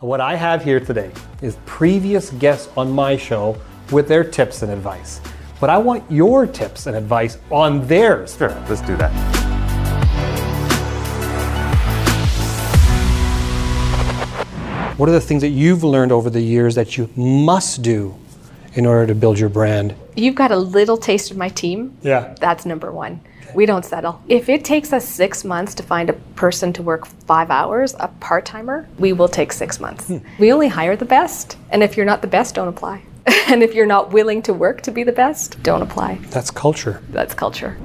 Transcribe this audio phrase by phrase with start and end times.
[0.00, 1.10] What I have here today
[1.42, 3.60] is previous guests on my show
[3.90, 5.20] with their tips and advice.
[5.58, 8.36] But I want your tips and advice on theirs.
[8.36, 9.10] Sure, let's do that.
[14.96, 18.14] What are the things that you've learned over the years that you must do
[18.78, 19.94] in order to build your brand?
[20.14, 21.98] You've got a little taste of my team.
[22.00, 22.34] Yeah.
[22.40, 23.20] That's number one.
[23.54, 24.22] We don't settle.
[24.28, 28.08] If it takes us six months to find a person to work five hours, a
[28.08, 30.06] part timer, we will take six months.
[30.06, 30.18] Hmm.
[30.38, 31.56] We only hire the best.
[31.70, 33.02] And if you're not the best, don't apply.
[33.48, 36.20] and if you're not willing to work to be the best, don't apply.
[36.30, 37.02] That's culture.
[37.10, 37.76] That's culture.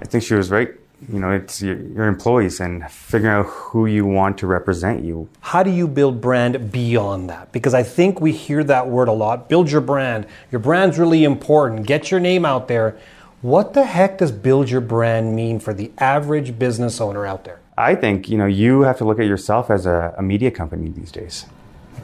[0.00, 0.70] I think she was right.
[1.08, 5.28] You know, it's your, your employees and figuring out who you want to represent you.
[5.40, 7.52] How do you build brand beyond that?
[7.52, 9.48] Because I think we hear that word a lot.
[9.48, 10.26] Build your brand.
[10.50, 11.86] Your brand's really important.
[11.86, 12.96] Get your name out there.
[13.42, 17.60] What the heck does build your brand mean for the average business owner out there?
[17.78, 20.88] I think, you know, you have to look at yourself as a, a media company
[20.88, 21.46] these days.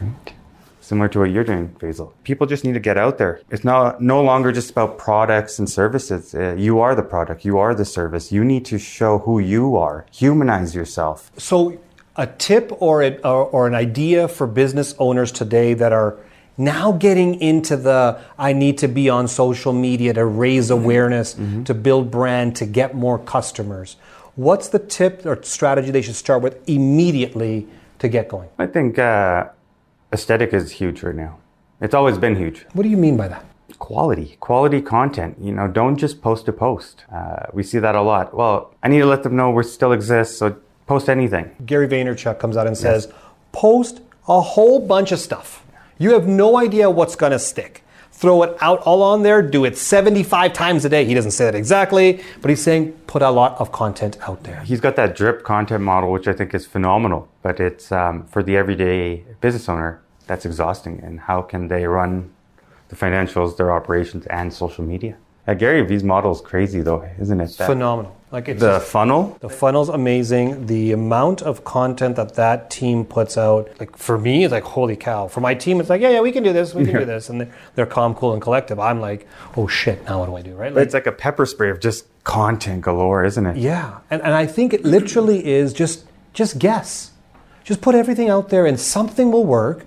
[0.01, 0.35] Right?
[0.83, 2.13] Similar to what you're doing, Faisal.
[2.25, 3.41] People just need to get out there.
[3.51, 6.35] It's not no longer just about products and services.
[6.35, 7.45] Uh, you are the product.
[7.45, 8.33] You are the service.
[8.33, 10.07] You need to show who you are.
[10.13, 11.31] Humanize yourself.
[11.37, 11.79] So,
[12.17, 16.19] a tip or, a, or, or an idea for business owners today that are
[16.59, 21.63] now getting into the I need to be on social media to raise awareness, mm-hmm.
[21.63, 23.97] to build brand, to get more customers.
[24.35, 27.69] What's the tip or strategy they should start with immediately
[28.01, 28.49] to get going?
[28.59, 29.49] I think uh,
[30.13, 31.39] aesthetic is huge right now.
[31.81, 32.67] It's always been huge.
[32.75, 33.45] What do you mean by that?
[33.79, 35.37] Quality, quality content.
[35.41, 37.05] You know, don't just post to post.
[37.13, 38.35] Uh, we see that a lot.
[38.35, 41.51] Well, I need to let them know we still exist, so post anything.
[41.67, 43.19] Gary Vaynerchuk comes out and says, yes.
[43.51, 45.65] post a whole bunch of stuff.
[45.99, 47.82] You have no idea what's going to stick.
[48.23, 51.05] Throw it out all on there, do it 75 times a day.
[51.05, 54.61] He doesn't say that exactly, but he's saying put a lot of content out there.
[54.61, 58.45] He's got that drip content model, which I think is phenomenal, but it's um, for
[58.45, 61.01] the everyday business owner, that's exhausting.
[61.03, 62.33] And how can they run
[62.91, 65.17] the financials, their operations, and social media?
[65.49, 67.57] Uh, Gary Vee's model is crazy, though, isn't it?
[67.59, 68.17] That Phenomenal.
[68.33, 69.37] Like it's the funnel.
[69.41, 70.65] The funnel's amazing.
[70.65, 74.97] The amount of content that that team puts out, like for me, it's like holy
[74.97, 75.29] cow.
[75.29, 77.01] For my team, it's like yeah, yeah, we can do this, we can yeah.
[77.01, 78.81] do this, and they're, they're, calm, cool, and collective.
[78.81, 79.29] I'm like,
[79.59, 80.55] oh shit, now what do I do?
[80.55, 80.73] Right?
[80.75, 83.59] Like, it's like a pepper spray of just content galore, isn't it?
[83.59, 87.11] Yeah, and and I think it literally is just just guess,
[87.65, 89.85] just put everything out there, and something will work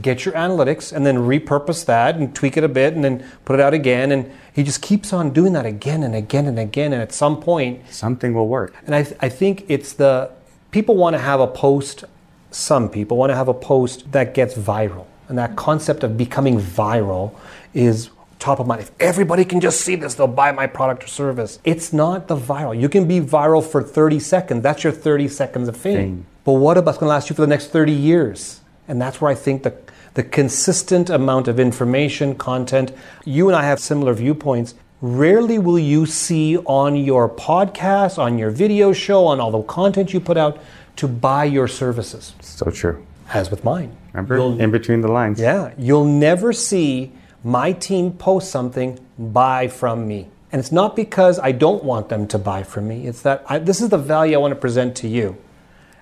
[0.00, 3.58] get your analytics and then repurpose that and tweak it a bit and then put
[3.58, 4.12] it out again.
[4.12, 6.92] And he just keeps on doing that again and again and again.
[6.92, 8.74] And at some point something will work.
[8.86, 10.30] and i, th- I think it's the
[10.70, 12.04] people want to have a post
[12.50, 15.06] some people want to have a post that gets viral.
[15.28, 17.34] And that concept of becoming viral
[17.72, 18.82] is top of mind.
[18.82, 21.58] If everybody can just see this they'll buy my product or service.
[21.64, 22.78] It's not the viral.
[22.78, 24.62] You can be viral for 30 seconds.
[24.62, 26.26] That's your 30 seconds of fame, fame.
[26.44, 29.30] but what about going to last you for the next 30 years and that's where
[29.30, 29.74] I think the,
[30.14, 32.92] the consistent amount of information, content,
[33.24, 34.74] you and I have similar viewpoints.
[35.00, 40.12] Rarely will you see on your podcast, on your video show, on all the content
[40.12, 40.60] you put out
[40.96, 42.34] to buy your services.
[42.40, 43.04] So true.
[43.32, 43.96] As with mine.
[44.12, 45.40] Remember, you'll, in between the lines.
[45.40, 50.28] Yeah, you'll never see my team post something, buy from me.
[50.52, 53.58] And it's not because I don't want them to buy from me, it's that I,
[53.58, 55.36] this is the value I want to present to you.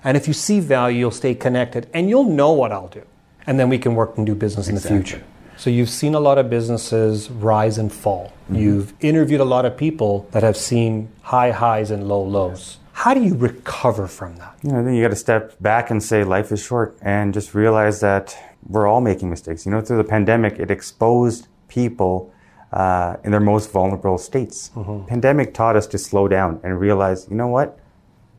[0.03, 3.03] And if you see value, you'll stay connected and you'll know what I'll do.
[3.47, 4.97] And then we can work and do business exactly.
[4.97, 5.25] in the future.
[5.57, 8.33] So you've seen a lot of businesses rise and fall.
[8.45, 8.55] Mm-hmm.
[8.55, 12.79] You've interviewed a lot of people that have seen high highs and low lows.
[12.93, 14.57] How do you recover from that?
[14.63, 17.53] You know, then you got to step back and say life is short and just
[17.53, 18.35] realize that
[18.67, 19.65] we're all making mistakes.
[19.65, 22.33] You know, through the pandemic, it exposed people
[22.71, 24.71] uh, in their most vulnerable states.
[24.75, 25.05] Mm-hmm.
[25.07, 27.79] Pandemic taught us to slow down and realize, you know what?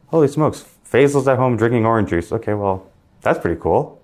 [0.08, 2.30] Holy smokes, Faisal's at home drinking orange juice.
[2.32, 2.86] Okay, well,
[3.22, 3.98] that's pretty cool.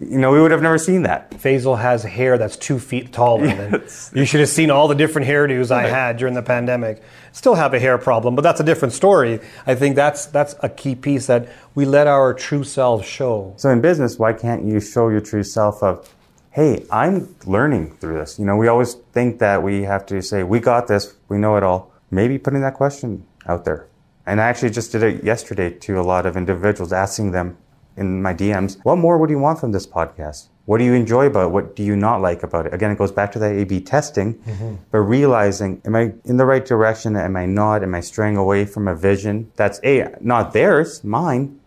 [0.00, 1.30] You know, we would have never seen that.
[1.32, 3.44] Faisal has hair that's two feet taller.
[3.44, 4.10] Yes.
[4.14, 7.02] you should have seen all the different hairdos I had during the pandemic.
[7.32, 9.40] Still have a hair problem, but that's a different story.
[9.66, 13.52] I think that's that's a key piece that we let our true selves show.
[13.58, 16.08] So in business, why can't you show your true self of,
[16.52, 18.38] hey, I'm learning through this?
[18.38, 21.56] You know, we always think that we have to say, we got this, we know
[21.56, 21.92] it all.
[22.10, 23.86] Maybe putting that question out there.
[24.26, 27.56] And I actually just did it yesterday to a lot of individuals, asking them
[27.96, 30.48] in my DMs, what more would you want from this podcast?
[30.64, 31.50] What do you enjoy about it?
[31.50, 32.72] What do you not like about it?
[32.72, 34.76] Again, it goes back to that A B testing, mm-hmm.
[34.90, 37.16] but realizing, am I in the right direction?
[37.16, 37.82] Am I not?
[37.82, 41.58] Am I straying away from a vision that's A, not theirs, mine,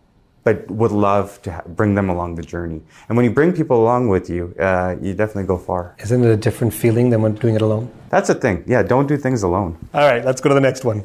[0.44, 2.80] but would love to bring them along the journey.
[3.08, 5.94] And when you bring people along with you, uh, you definitely go far.
[5.98, 7.90] Isn't it a different feeling than when doing it alone?
[8.10, 8.64] That's a thing.
[8.66, 9.76] Yeah, don't do things alone.
[9.92, 11.04] All right, let's go to the next one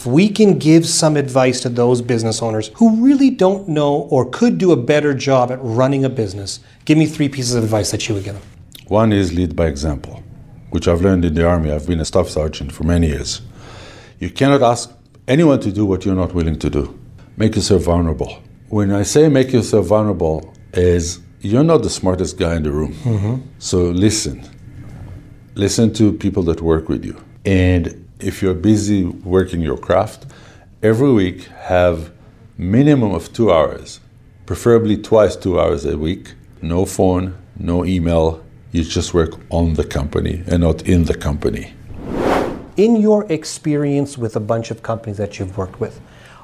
[0.00, 4.24] If we can give some advice to those business owners who really don't know or
[4.24, 7.90] could do a better job at running a business, give me three pieces of advice
[7.90, 8.42] that you would give them.
[8.88, 10.22] One is lead by example,
[10.70, 11.70] which I've learned in the Army.
[11.70, 13.42] I've been a staff sergeant for many years.
[14.20, 14.90] You cannot ask
[15.28, 16.98] anyone to do what you're not willing to do.
[17.36, 18.42] Make yourself vulnerable.
[18.70, 22.94] When I say make yourself vulnerable, is you're not the smartest guy in the room.
[22.94, 23.34] Mm-hmm.
[23.58, 24.48] So listen.
[25.56, 27.22] Listen to people that work with you.
[27.44, 30.26] And if you're busy working your craft,
[30.82, 32.12] every week have
[32.56, 34.00] minimum of two hours,
[34.46, 36.34] preferably twice two hours a week.
[36.62, 38.44] No phone, no email.
[38.72, 41.74] You just work on the company and not in the company.
[42.76, 46.00] In your experience with a bunch of companies that you've worked with,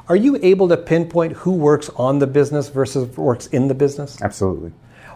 [0.08, 4.20] are you able to pinpoint who works on the business versus works in the business?
[4.22, 4.72] Absolutely.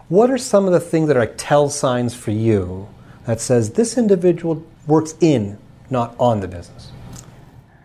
[0.09, 2.89] What are some of the things that are tell signs for you
[3.25, 5.57] that says this individual works in,
[5.91, 6.91] not on the business?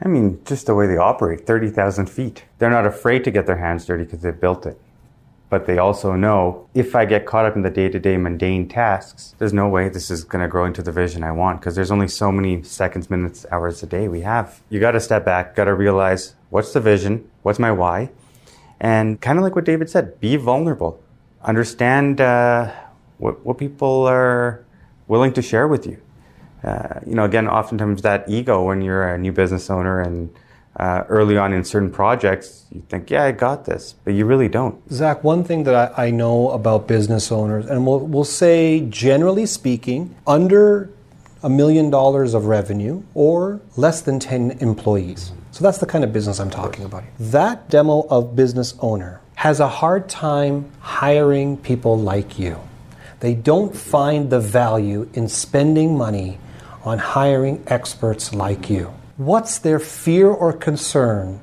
[0.01, 2.45] I mean, just the way they operate 30,000 feet.
[2.59, 4.81] They're not afraid to get their hands dirty because they've built it.
[5.49, 8.69] But they also know if I get caught up in the day to day mundane
[8.69, 11.77] tasks, there's no way this is going to grow into the vision I want because
[11.77, 14.61] there's only so many seconds, minutes, hours a day we have.
[14.71, 18.11] You got to step back, got to realize what's the vision, what's my why,
[18.81, 21.01] and kind of like what David said, be vulnerable.
[21.43, 22.73] Understand uh,
[23.19, 24.65] what, what people are
[25.07, 26.03] willing to share with you.
[26.63, 30.35] Uh, you know, again, oftentimes that ego when you're a new business owner and
[30.79, 34.49] uh, early on in certain projects, you think, yeah, I got this, but you really
[34.49, 34.77] don't.
[34.93, 39.47] Zak, one thing that I, I know about business owners, and we'll, we'll say generally
[39.47, 40.91] speaking, under
[41.43, 45.33] a million dollars of revenue or less than 10 employees.
[45.53, 47.05] So that's the kind of business I'm talking about.
[47.19, 52.59] That demo of business owner has a hard time hiring people like you.
[53.21, 56.39] They don't find the value in spending money
[56.87, 58.95] on hiring experts like you.
[59.17, 61.41] What's their fear or concern?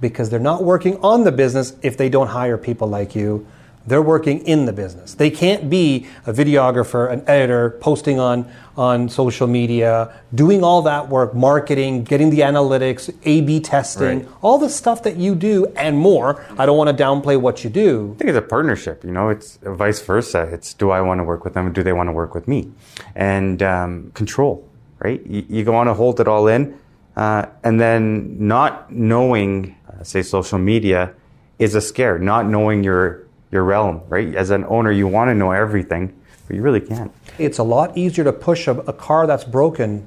[0.00, 3.46] Because they're not working on the business if they don't hire people like you.
[3.86, 5.14] They're working in the business.
[5.14, 11.08] They can't be a videographer, an editor, posting on, on social media, doing all that
[11.08, 14.28] work, marketing, getting the analytics, A B testing, Right.
[14.42, 16.44] all the stuff that you do and more.
[16.58, 18.14] I don't want to downplay what you do.
[18.16, 19.04] I think it's a partnership.
[19.04, 20.48] You know, it's vice versa.
[20.52, 21.72] It's do I want to work with them?
[21.72, 22.72] Do they want to work with me?
[23.14, 24.65] And um, control,
[24.98, 25.24] right?
[25.26, 26.78] You, you want to hold it all in,
[27.16, 31.14] uh, and then not knowing, uh, say, social media
[31.58, 32.18] is a scare.
[32.18, 34.34] Not knowing your your realm, right?
[34.34, 36.12] As an owner, you want to know everything,
[36.46, 37.12] but you really can't.
[37.38, 40.06] It's a lot easier to push a, a car that's broken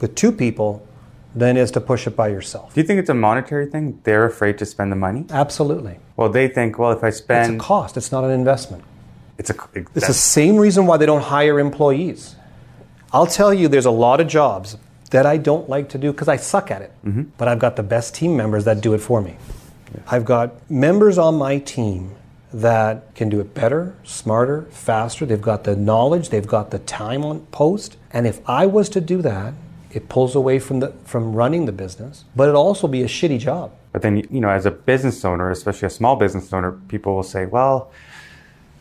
[0.00, 0.86] with two people
[1.34, 2.74] than it is to push it by yourself.
[2.74, 4.00] Do you think it's a monetary thing?
[4.04, 5.24] They're afraid to spend the money.
[5.30, 5.98] Absolutely.
[6.16, 7.54] Well, they think, well, if I spend.
[7.54, 8.84] It's a cost, it's not an investment.
[9.38, 9.54] it's a,
[9.94, 12.36] It's the same reason why they don't hire employees.
[13.12, 14.76] I'll tell you, there's a lot of jobs
[15.10, 16.92] that I don't like to do because I suck at it.
[17.04, 17.22] Mm-hmm.
[17.36, 19.36] But I've got the best team members that do it for me.
[20.06, 22.14] I've got members on my team
[22.52, 25.26] that can do it better, smarter, faster.
[25.26, 27.96] They've got the knowledge, they've got the time on post.
[28.10, 29.54] And if I was to do that,
[29.90, 33.38] it pulls away from the from running the business, but it'd also be a shitty
[33.38, 33.72] job.
[33.92, 37.22] But then, you know, as a business owner, especially a small business owner, people will
[37.22, 37.90] say, well,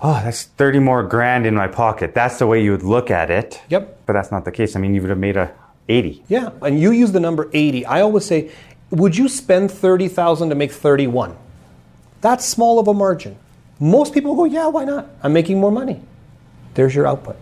[0.02, 2.14] oh, that's 30 more grand in my pocket.
[2.14, 3.62] That's the way you would look at it.
[3.70, 4.06] Yep.
[4.06, 4.76] But that's not the case.
[4.76, 5.54] I mean, you would have made a
[5.88, 6.24] 80.
[6.28, 7.86] Yeah, and you use the number 80.
[7.86, 8.52] I always say,
[8.90, 11.36] would you spend 30,000 to make 31?
[12.22, 13.38] That's small of a margin.
[13.80, 15.10] Most people go, yeah, why not?
[15.24, 16.02] I'm making more money.
[16.76, 17.36] There's your output.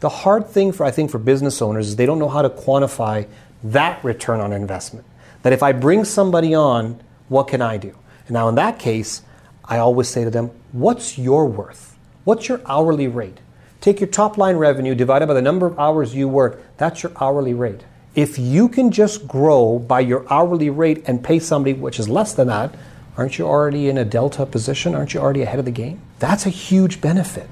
[0.00, 2.50] The hard thing for I think for business owners is they don't know how to
[2.50, 3.28] quantify
[3.62, 5.06] that return on investment.
[5.42, 7.94] That if I bring somebody on, what can I do?
[8.26, 9.22] And now in that case,
[9.64, 11.96] I always say to them, what's your worth?
[12.24, 13.38] What's your hourly rate?
[13.80, 17.10] Take your top line revenue divided by the number of hours you work, that's your
[17.20, 17.80] hourly rate.
[18.14, 22.32] If you can just grow by your hourly rate and pay somebody which is less
[22.32, 22.76] than that,
[23.16, 24.94] aren't you already in a delta position?
[24.94, 26.00] Aren't you already ahead of the game?
[26.20, 27.48] That's a huge benefit.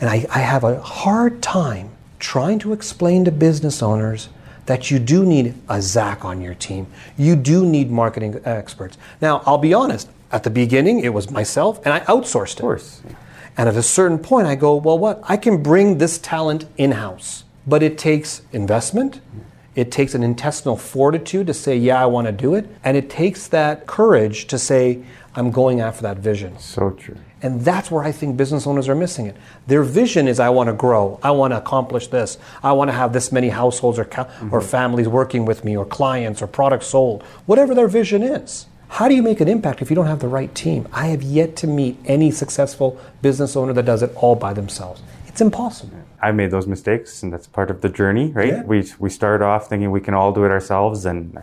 [0.00, 1.90] And I, I have a hard time
[2.20, 4.28] trying to explain to business owners
[4.66, 6.86] that you do need a Zak on your team.
[7.16, 8.96] You do need marketing experts.
[9.20, 12.60] Now, I'll be honest, at the beginning, it was myself, and I outsourced it.
[12.60, 13.02] Of course.
[13.56, 15.20] And at a certain point, I go, well, what?
[15.24, 19.20] I can bring this talent in house, but it takes investment.
[19.74, 22.68] It takes an intestinal fortitude to say, yeah, I want to do it.
[22.84, 25.02] And it takes that courage to say,
[25.34, 26.58] I'm going after that vision.
[26.58, 27.16] So true.
[27.42, 29.36] And that's where I think business owners are missing it.
[29.66, 31.18] Their vision is I want to grow.
[31.22, 32.38] I want to accomplish this.
[32.62, 34.68] I want to have this many households or, ca- or mm-hmm.
[34.68, 37.22] families working with me or clients or products sold.
[37.46, 38.66] Whatever their vision is.
[38.94, 40.86] How do you make an impact if you don't have the right team?
[40.92, 45.02] I have yet to meet any successful business owner that does it all by themselves.
[45.26, 45.98] It's impossible.
[46.22, 48.50] I made those mistakes, and that's part of the journey, right?
[48.50, 48.62] Yeah.
[48.62, 51.42] We, we start off thinking we can all do it ourselves, and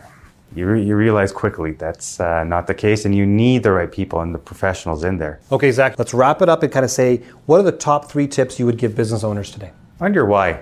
[0.55, 3.91] you, re- you realize quickly that's uh, not the case, and you need the right
[3.91, 5.41] people and the professionals in there.
[5.51, 7.17] Okay, Zak, let's wrap it up and kind of say
[7.48, 9.72] what are the top three tips you would give business owners today?
[10.00, 10.62] Find your why.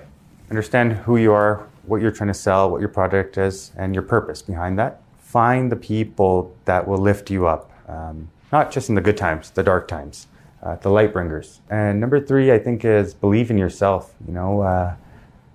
[0.50, 4.02] Understand who you are, what you're trying to sell, what your product is, and your
[4.02, 5.04] purpose behind that.
[5.30, 9.52] Find the people that will lift you up, um, not just in the good times,
[9.52, 10.26] the dark times,
[10.64, 11.62] uh, the light bringers.
[11.70, 14.16] And number three, I think, is believe in yourself.
[14.26, 14.96] You know, uh,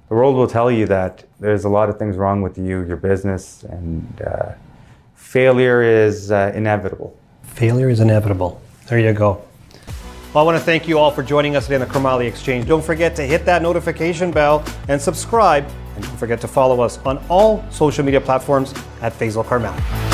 [0.09, 2.97] the world will tell you that there's a lot of things wrong with you, your
[2.97, 4.53] business, and uh,
[5.17, 7.19] failure is uh, inevitable.
[7.43, 8.63] Failure is inevitable.
[8.87, 9.43] There you go.
[10.33, 12.69] Well, I want to thank you all for joining us today on the Karmali Exchange.
[12.69, 15.69] Don't forget to hit that notification bell and subscribe.
[15.95, 20.14] And don't forget to follow us on all social media platforms at Faisal Karmali.